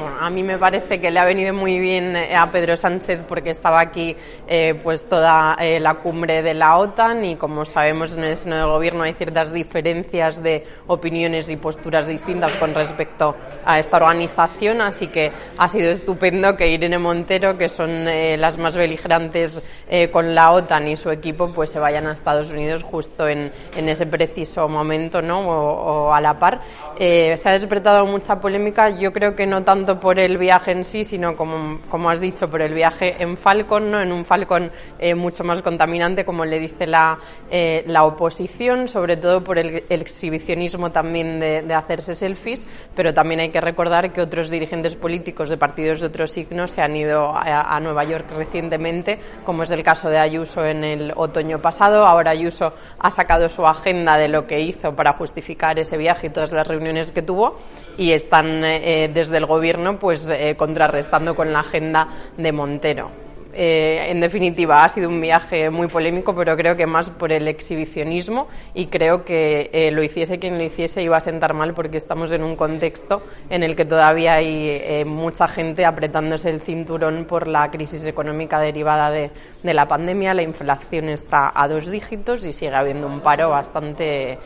bueno, 0.00 0.16
a 0.18 0.30
mí 0.30 0.42
me 0.42 0.56
parece 0.56 0.98
que 0.98 1.10
le 1.10 1.20
ha 1.20 1.26
venido 1.26 1.52
muy 1.52 1.78
bien 1.78 2.16
a 2.16 2.50
Pedro 2.50 2.74
Sánchez 2.76 3.20
porque 3.28 3.50
estaba 3.50 3.82
aquí 3.82 4.16
eh, 4.48 4.74
pues 4.82 5.06
toda 5.06 5.56
eh, 5.60 5.78
la 5.80 5.89
cumbre 5.94 6.42
de 6.42 6.54
la 6.54 6.76
OTAN 6.78 7.24
y 7.24 7.36
como 7.36 7.64
sabemos 7.64 8.16
en 8.16 8.24
el 8.24 8.36
seno 8.36 8.56
del 8.56 8.66
gobierno 8.66 9.02
hay 9.02 9.14
ciertas 9.14 9.52
diferencias 9.52 10.42
de 10.42 10.66
opiniones 10.86 11.50
y 11.50 11.56
posturas 11.56 12.06
distintas 12.06 12.52
con 12.56 12.74
respecto 12.74 13.36
a 13.64 13.78
esta 13.78 13.96
organización, 13.96 14.80
así 14.80 15.08
que 15.08 15.32
ha 15.58 15.68
sido 15.68 15.90
estupendo 15.90 16.56
que 16.56 16.68
Irene 16.68 16.98
Montero, 16.98 17.56
que 17.56 17.68
son 17.68 18.08
eh, 18.08 18.36
las 18.36 18.58
más 18.58 18.76
beligerantes 18.76 19.60
eh, 19.88 20.10
con 20.10 20.34
la 20.34 20.52
OTAN 20.52 20.88
y 20.88 20.96
su 20.96 21.10
equipo, 21.10 21.52
pues 21.52 21.70
se 21.70 21.78
vayan 21.78 22.06
a 22.06 22.12
Estados 22.12 22.50
Unidos 22.50 22.82
justo 22.82 23.28
en, 23.28 23.52
en 23.76 23.88
ese 23.88 24.06
preciso 24.06 24.68
momento, 24.68 25.22
¿no? 25.22 25.40
O, 25.40 26.12
a 26.12 26.20
la 26.20 26.38
par. 26.38 26.60
Eh, 26.98 27.36
se 27.36 27.48
ha 27.48 27.52
despertado 27.52 28.06
mucha 28.06 28.40
polémica, 28.40 28.90
yo 28.90 29.12
creo 29.12 29.34
que 29.34 29.46
no 29.46 29.62
tanto 29.64 29.98
por 29.98 30.18
el 30.18 30.38
viaje 30.38 30.72
en 30.72 30.84
sí, 30.84 31.04
sino 31.04 31.36
como, 31.36 31.80
como 31.90 32.10
has 32.10 32.20
dicho, 32.20 32.48
por 32.48 32.62
el 32.62 32.74
viaje 32.74 33.16
en 33.18 33.36
Falcon, 33.36 33.90
¿no? 33.90 34.00
En 34.00 34.12
un 34.12 34.24
Falcon 34.24 34.70
mucho 35.16 35.44
más 35.44 35.62
contaminante, 35.80 36.26
como 36.26 36.44
le 36.44 36.58
dice 36.58 36.86
la, 36.86 37.18
eh, 37.50 37.84
la 37.86 38.04
oposición, 38.04 38.86
sobre 38.86 39.16
todo 39.16 39.42
por 39.42 39.58
el, 39.58 39.84
exhibicionismo 39.88 40.90
también 40.92 41.40
de, 41.40 41.74
hacerse 41.74 42.14
selfies, 42.14 42.60
pero 42.94 43.14
también 43.14 43.40
hay 43.40 43.48
que 43.48 43.62
recordar 43.62 44.12
que 44.12 44.20
otros 44.20 44.50
dirigentes 44.50 44.94
políticos 44.94 45.48
de 45.48 45.56
partidos 45.56 46.02
de 46.02 46.08
otros 46.08 46.32
signos 46.32 46.72
se 46.72 46.82
han 46.82 46.94
ido 46.94 47.32
a, 47.34 47.80
Nueva 47.80 48.04
York 48.04 48.26
recientemente, 48.36 49.18
como 49.46 49.62
es 49.62 49.70
el 49.70 49.82
caso 49.82 50.10
de 50.10 50.18
Ayuso 50.18 50.66
en 50.66 50.84
el 50.84 51.12
otoño 51.16 51.60
pasado. 51.60 52.04
Ahora 52.04 52.32
Ayuso 52.32 52.74
ha 52.98 53.10
sacado 53.10 53.48
su 53.48 53.64
agenda 53.64 54.18
de 54.18 54.28
lo 54.28 54.46
que 54.46 54.60
hizo 54.60 54.94
para 54.94 55.14
justificar 55.14 55.78
ese 55.78 55.96
viaje 55.96 56.26
y 56.26 56.30
todas 56.30 56.52
las 56.52 56.66
reuniones 56.66 57.10
que 57.10 57.22
tuvo 57.22 57.56
y 57.96 58.12
están 58.12 58.62
eh, 58.64 59.10
desde 59.14 59.38
el 59.38 59.46
gobierno 59.46 59.98
pues 59.98 60.28
eh, 60.28 60.56
contrarrestando 60.58 61.34
con 61.34 61.54
la 61.54 61.60
agenda 61.60 62.06
de 62.36 62.52
Montero. 62.52 63.29
Eh, 63.52 64.10
en 64.10 64.20
definitiva, 64.20 64.84
ha 64.84 64.88
sido 64.88 65.08
un 65.08 65.20
viaje 65.20 65.70
muy 65.70 65.88
polémico, 65.88 66.34
pero 66.34 66.56
creo 66.56 66.76
que 66.76 66.86
más 66.86 67.10
por 67.10 67.32
el 67.32 67.48
exhibicionismo 67.48 68.48
y 68.74 68.86
creo 68.86 69.24
que 69.24 69.70
eh, 69.72 69.90
lo 69.90 70.02
hiciese 70.02 70.38
quien 70.38 70.56
lo 70.56 70.64
hiciese 70.64 71.02
iba 71.02 71.16
a 71.16 71.20
sentar 71.20 71.54
mal 71.54 71.74
porque 71.74 71.96
estamos 71.96 72.30
en 72.32 72.42
un 72.42 72.56
contexto 72.56 73.22
en 73.48 73.62
el 73.62 73.74
que 73.74 73.84
todavía 73.84 74.34
hay 74.34 74.68
eh, 74.68 75.04
mucha 75.04 75.48
gente 75.48 75.84
apretándose 75.84 76.50
el 76.50 76.60
cinturón 76.60 77.24
por 77.24 77.48
la 77.48 77.70
crisis 77.70 78.04
económica 78.06 78.60
derivada 78.60 79.10
de, 79.10 79.30
de, 79.62 79.74
la 79.74 79.86
pandemia. 79.86 80.34
La 80.34 80.42
inflación 80.42 81.08
está 81.08 81.50
a 81.54 81.66
dos 81.66 81.90
dígitos 81.90 82.44
y 82.44 82.52
sigue 82.52 82.74
habiendo 82.74 83.06
un 83.06 83.20
paro 83.20 83.50
bastante 83.50 84.38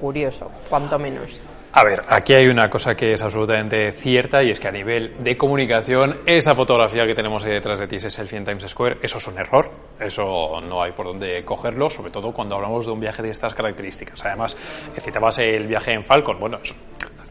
curioso, 0.00 0.50
cuanto 0.68 0.98
menos. 0.98 1.40
A 1.70 1.84
ver, 1.84 2.02
aquí 2.08 2.32
hay 2.32 2.48
una 2.48 2.70
cosa 2.70 2.94
que 2.94 3.12
es 3.12 3.22
absolutamente 3.22 3.92
cierta 3.92 4.42
y 4.42 4.50
es 4.50 4.58
que 4.58 4.68
a 4.68 4.72
nivel 4.72 5.22
de 5.22 5.36
comunicación, 5.36 6.20
esa 6.24 6.54
fotografía 6.54 7.06
que 7.06 7.14
tenemos 7.14 7.44
ahí 7.44 7.52
detrás 7.52 7.78
de 7.78 7.86
ti, 7.86 7.96
ese 7.96 8.08
selfie 8.08 8.38
en 8.38 8.44
Times 8.44 8.66
Square, 8.68 8.98
eso 9.02 9.18
es 9.18 9.26
un 9.26 9.38
error. 9.38 9.70
Eso 10.00 10.60
no 10.62 10.82
hay 10.82 10.92
por 10.92 11.06
dónde 11.06 11.44
cogerlo, 11.44 11.90
sobre 11.90 12.10
todo 12.10 12.32
cuando 12.32 12.56
hablamos 12.56 12.86
de 12.86 12.92
un 12.92 13.00
viaje 13.00 13.22
de 13.22 13.30
estas 13.30 13.52
características. 13.54 14.24
Además, 14.24 14.56
citabas 14.98 15.38
el 15.40 15.66
viaje 15.66 15.92
en 15.92 16.04
Falcon. 16.04 16.40
Bueno, 16.40 16.58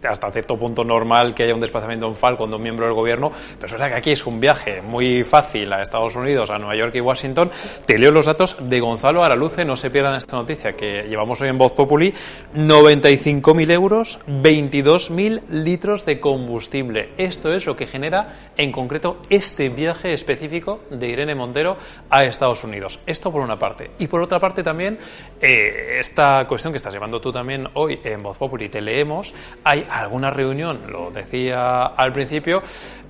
hasta 0.03 0.31
cierto 0.31 0.57
punto 0.57 0.83
normal 0.83 1.33
que 1.33 1.43
haya 1.43 1.53
un 1.53 1.59
desplazamiento 1.59 2.07
en 2.07 2.15
Falcon 2.15 2.49
de 2.49 2.55
un 2.55 2.61
miembro 2.61 2.85
del 2.85 2.95
gobierno, 2.95 3.31
pero 3.55 3.65
es 3.65 3.71
verdad 3.71 3.87
que 3.89 3.95
aquí 3.95 4.11
es 4.11 4.25
un 4.25 4.39
viaje 4.39 4.81
muy 4.81 5.23
fácil 5.23 5.71
a 5.73 5.81
Estados 5.81 6.15
Unidos, 6.15 6.49
a 6.49 6.57
Nueva 6.57 6.75
York 6.75 6.95
y 6.95 7.01
Washington. 7.01 7.51
Te 7.85 7.97
leo 7.97 8.11
los 8.11 8.25
datos 8.25 8.57
de 8.59 8.79
Gonzalo 8.79 9.23
Araluce, 9.23 9.65
no 9.65 9.75
se 9.75 9.89
pierdan 9.89 10.15
esta 10.15 10.37
noticia 10.37 10.73
que 10.73 11.03
llevamos 11.03 11.41
hoy 11.41 11.49
en 11.49 11.57
Voz 11.57 11.71
Populi, 11.73 12.13
95.000 12.55 13.71
euros, 13.71 14.19
22.000 14.27 15.43
litros 15.49 16.05
de 16.05 16.19
combustible. 16.19 17.13
Esto 17.17 17.53
es 17.53 17.65
lo 17.65 17.75
que 17.75 17.87
genera 17.87 18.51
en 18.57 18.71
concreto 18.71 19.21
este 19.29 19.69
viaje 19.69 20.13
específico 20.13 20.81
de 20.89 21.07
Irene 21.07 21.35
Montero 21.35 21.77
a 22.09 22.23
Estados 22.23 22.63
Unidos. 22.63 22.99
Esto 23.05 23.31
por 23.31 23.41
una 23.41 23.57
parte. 23.57 23.91
Y 23.99 24.07
por 24.07 24.21
otra 24.21 24.39
parte 24.39 24.63
también, 24.63 24.97
eh, 25.41 25.97
esta 25.99 26.45
cuestión 26.47 26.73
que 26.73 26.77
estás 26.77 26.93
llevando 26.93 27.19
tú 27.19 27.31
también 27.31 27.67
hoy 27.73 27.99
en 28.03 28.21
Voz 28.21 28.37
Populi, 28.37 28.69
te 28.69 28.81
leemos, 28.81 29.33
hay 29.63 29.87
alguna 29.89 30.32
reunión, 30.32 30.91
lo 30.91 31.12
decía 31.12 31.86
al 31.86 32.13
principio, 32.13 32.62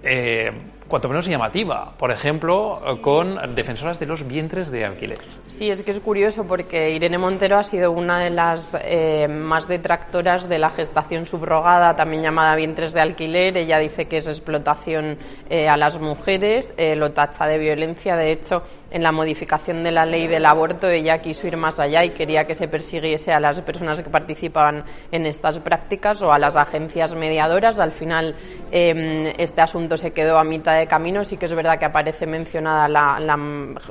eh, 0.03 0.51
cuanto 0.87 1.07
menos 1.09 1.27
llamativa, 1.27 1.93
por 1.97 2.11
ejemplo, 2.11 2.79
con 3.01 3.37
defensoras 3.55 3.99
de 3.99 4.05
los 4.05 4.27
vientres 4.27 4.71
de 4.71 4.85
alquiler. 4.85 5.19
Sí, 5.47 5.69
es 5.69 5.83
que 5.83 5.91
es 5.91 5.99
curioso 5.99 6.45
porque 6.45 6.91
Irene 6.91 7.17
Montero 7.17 7.57
ha 7.57 7.63
sido 7.63 7.91
una 7.91 8.19
de 8.19 8.29
las 8.29 8.77
eh, 8.81 9.27
más 9.27 9.67
detractoras 9.67 10.49
de 10.49 10.59
la 10.59 10.69
gestación 10.69 11.25
subrogada, 11.25 11.95
también 11.95 12.23
llamada 12.23 12.55
vientres 12.55 12.93
de 12.93 13.01
alquiler. 13.01 13.57
Ella 13.57 13.79
dice 13.79 14.05
que 14.05 14.17
es 14.17 14.27
explotación 14.27 15.17
eh, 15.49 15.67
a 15.67 15.77
las 15.77 15.99
mujeres, 15.99 16.73
lo 16.77 17.11
tacha 17.11 17.45
de 17.45 17.57
violencia. 17.57 18.15
De 18.15 18.31
hecho, 18.31 18.63
en 18.91 19.03
la 19.03 19.11
modificación 19.11 19.83
de 19.83 19.91
la 19.91 20.05
ley 20.05 20.27
del 20.27 20.45
aborto 20.45 20.87
ella 20.89 21.19
quiso 21.21 21.47
ir 21.47 21.57
más 21.57 21.79
allá 21.79 22.03
y 22.03 22.11
quería 22.11 22.45
que 22.45 22.55
se 22.55 22.67
persiguiese 22.67 23.33
a 23.33 23.39
las 23.39 23.61
personas 23.61 24.01
que 24.01 24.09
participaban 24.09 24.83
en 25.11 25.25
estas 25.25 25.59
prácticas 25.59 26.21
o 26.21 26.31
a 26.31 26.39
las 26.39 26.55
agencias 26.55 27.15
mediadoras. 27.15 27.79
Al 27.79 27.91
final 27.91 28.35
em, 28.71 29.33
este 29.37 29.61
asunto 29.61 29.97
se 29.97 30.11
quedó 30.11 30.37
a 30.37 30.43
mitad 30.43 30.76
de 30.77 30.87
camino. 30.87 31.25
Sí 31.25 31.37
que 31.37 31.45
es 31.45 31.53
verdad 31.53 31.79
que 31.79 31.85
aparece 31.85 32.25
mencionada 32.25 32.87
la, 32.87 33.37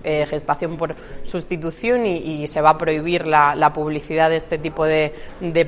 eh, 0.05 0.27
gestación 0.27 0.77
por 0.77 0.95
sustitución 1.23 2.07
y, 2.07 2.47
se 2.49 2.61
va 2.61 2.71
a 2.71 2.79
prohibir 2.79 3.27
la, 3.27 3.73
publicidad 3.75 4.31
de 4.31 4.37
este 4.37 4.59
tipo 4.59 4.85
de 4.85 5.13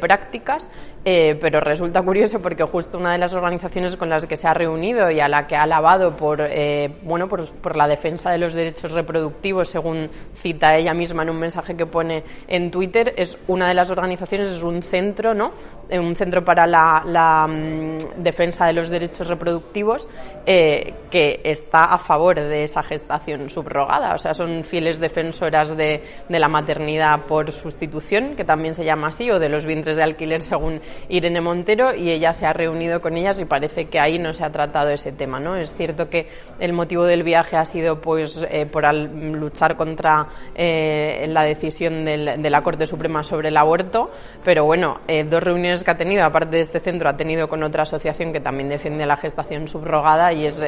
prácticas. 0.00 0.68
Eh, 1.10 1.38
pero 1.40 1.60
resulta 1.60 2.02
curioso 2.02 2.38
porque 2.38 2.64
justo 2.64 2.98
una 2.98 3.12
de 3.12 3.18
las 3.18 3.32
organizaciones 3.32 3.96
con 3.96 4.10
las 4.10 4.26
que 4.26 4.36
se 4.36 4.46
ha 4.46 4.52
reunido 4.52 5.10
y 5.10 5.20
a 5.20 5.28
la 5.28 5.46
que 5.46 5.56
ha 5.56 5.62
alabado 5.62 6.14
por, 6.14 6.42
eh, 6.42 6.98
bueno, 7.00 7.26
por, 7.30 7.76
la 7.76 7.88
defensa 7.88 8.30
de 8.30 8.36
los 8.36 8.52
derechos 8.52 8.92
reproductivos, 8.92 9.70
según 9.70 10.10
cita 10.34 10.76
ella 10.76 10.92
misma 10.92 11.22
en 11.22 11.30
un 11.30 11.38
mensaje 11.38 11.74
que 11.74 11.86
pone 11.86 12.24
en 12.46 12.70
Twitter, 12.70 13.14
es 13.16 13.38
una 13.48 13.68
de 13.68 13.74
las 13.74 13.90
organizaciones, 13.90 14.50
es 14.50 14.62
un 14.62 14.82
centro, 14.82 15.32
¿no? 15.32 15.48
Eh, 15.88 15.98
un 15.98 16.14
centro 16.14 16.44
para 16.44 16.66
la, 16.66 17.46
mm, 17.48 18.22
defensa 18.22 18.66
de 18.66 18.74
los 18.74 18.90
derechos 18.90 19.28
reproductivos 19.28 20.06
que 20.44 21.42
está 21.44 21.84
a 21.92 21.98
favor 21.98 22.36
de 22.36 22.64
esa 22.64 22.82
gestación 22.82 23.50
subrogada. 23.50 24.14
O 24.14 24.18
sea, 24.18 24.32
son 24.32 24.64
fieles 24.64 24.98
defensoras 24.98 25.76
de, 25.76 26.02
de 26.26 26.38
la 26.38 26.48
maternidad 26.48 27.26
por 27.26 27.52
sustitución, 27.52 28.34
que 28.34 28.44
también 28.44 28.74
se 28.74 28.82
llama 28.82 29.08
así, 29.08 29.30
o 29.30 29.38
de 29.38 29.50
los 29.50 29.66
vientres 29.66 29.98
de 29.98 30.02
alquiler, 30.02 30.40
según 30.40 30.80
Irene 31.08 31.40
Montero 31.40 31.94
y 31.94 32.10
ella 32.10 32.32
se 32.32 32.46
ha 32.46 32.52
reunido 32.52 33.00
con 33.00 33.16
ellas 33.16 33.38
y 33.40 33.44
parece 33.44 33.86
que 33.86 33.98
ahí 33.98 34.18
no 34.18 34.32
se 34.32 34.44
ha 34.44 34.50
tratado 34.50 34.90
ese 34.90 35.12
tema, 35.12 35.40
¿no? 35.40 35.56
Es 35.56 35.72
cierto 35.74 36.08
que 36.08 36.28
el 36.58 36.72
motivo 36.72 37.04
del 37.04 37.22
viaje 37.22 37.56
ha 37.56 37.64
sido 37.64 38.00
pues 38.00 38.44
eh, 38.50 38.66
por 38.66 38.84
luchar 38.92 39.76
contra 39.76 40.28
eh, 40.54 41.26
la 41.28 41.44
decisión 41.44 42.04
de 42.04 42.50
la 42.50 42.62
Corte 42.62 42.86
Suprema 42.86 43.22
sobre 43.24 43.48
el 43.48 43.56
aborto, 43.56 44.10
pero 44.44 44.64
bueno, 44.64 45.00
eh, 45.08 45.24
dos 45.24 45.42
reuniones 45.42 45.84
que 45.84 45.90
ha 45.90 45.96
tenido, 45.96 46.24
aparte 46.24 46.56
de 46.56 46.62
este 46.62 46.80
centro, 46.80 47.08
ha 47.08 47.16
tenido 47.16 47.48
con 47.48 47.62
otra 47.62 47.82
asociación 47.82 48.32
que 48.32 48.40
también 48.40 48.68
defiende 48.68 49.06
la 49.06 49.16
gestación 49.16 49.68
subrogada 49.68 50.32
y 50.32 50.46
es 50.46 50.62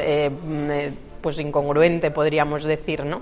pues 1.21 1.39
incongruente, 1.39 2.11
podríamos 2.11 2.63
decir, 2.63 3.05
¿no? 3.05 3.21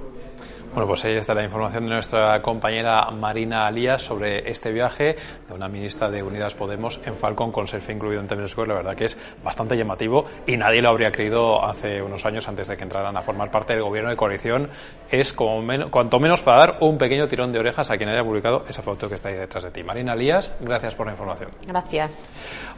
Bueno, 0.72 0.88
pues 0.88 1.04
ahí 1.04 1.16
está 1.16 1.34
la 1.34 1.44
información 1.44 1.86
de 1.86 1.94
nuestra 1.94 2.42
compañera 2.44 3.10
Marina 3.10 3.66
Alías 3.66 4.04
sobre 4.04 4.50
este 4.50 4.72
viaje 4.72 5.16
de 5.48 5.54
una 5.54 5.68
ministra 5.68 6.12
de 6.12 6.22
Unidas 6.22 6.54
Podemos 6.54 7.00
en 7.06 7.16
Falcon 7.16 7.52
con 7.52 7.68
selfie 7.68 7.96
incluido 7.96 8.22
en 8.22 8.48
Square. 8.48 8.70
La 8.70 8.76
verdad 8.76 8.96
que 8.96 9.06
es 9.06 9.18
bastante 9.44 9.76
llamativo 9.76 10.26
y 10.46 10.58
nadie 10.58 10.82
lo 10.82 10.90
habría 10.90 11.12
creído 11.12 11.66
hace 11.66 12.02
unos 12.04 12.24
años 12.26 12.48
antes 12.48 12.68
de 12.68 12.78
que 12.78 12.84
entraran 12.84 13.18
a 13.18 13.22
formar 13.22 13.50
parte 13.50 13.74
del 13.74 13.82
gobierno 13.82 14.12
de 14.12 14.16
coalición. 14.16 14.70
Es 15.10 15.34
como 15.34 15.60
cuanto 15.90 16.20
menos 16.20 16.44
para 16.44 16.60
dar 16.60 16.78
un 16.82 17.00
pequeño 17.00 17.28
tirón 17.28 17.52
de 17.52 17.60
orejas 17.60 17.90
a 17.90 17.98
quien 17.98 18.10
haya 18.10 18.24
publicado 18.24 18.64
esa 18.70 18.84
foto 18.84 19.10
que 19.10 19.16
está 19.16 19.30
ahí 19.30 19.36
detrás 19.36 19.64
de 19.64 19.72
ti. 19.72 19.84
Marina 19.84 20.14
Alías, 20.14 20.56
gracias 20.60 20.94
por 20.94 21.08
la 21.08 21.14
información. 21.14 21.50
Gracias. 21.66 22.12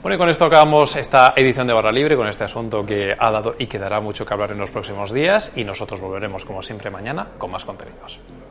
Bueno, 0.01 0.15
y 0.15 0.17
con 0.17 0.29
esto 0.29 0.45
acabamos 0.45 0.95
esta 0.95 1.33
edición 1.35 1.67
de 1.67 1.73
Barra 1.73 1.91
Libre 1.91 2.15
con 2.15 2.27
este 2.27 2.45
asunto 2.45 2.83
que 2.85 3.13
ha 3.17 3.31
dado 3.31 3.55
y 3.59 3.67
quedará 3.67 3.99
mucho 3.99 4.25
que 4.25 4.33
hablar 4.33 4.51
en 4.51 4.59
los 4.59 4.71
próximos 4.71 5.11
días 5.11 5.51
y 5.55 5.65
nosotros 5.65 5.99
volveremos 5.99 6.45
como 6.45 6.61
siempre 6.61 6.89
mañana 6.89 7.27
con 7.37 7.51
más 7.51 7.65
contenidos. 7.85 8.50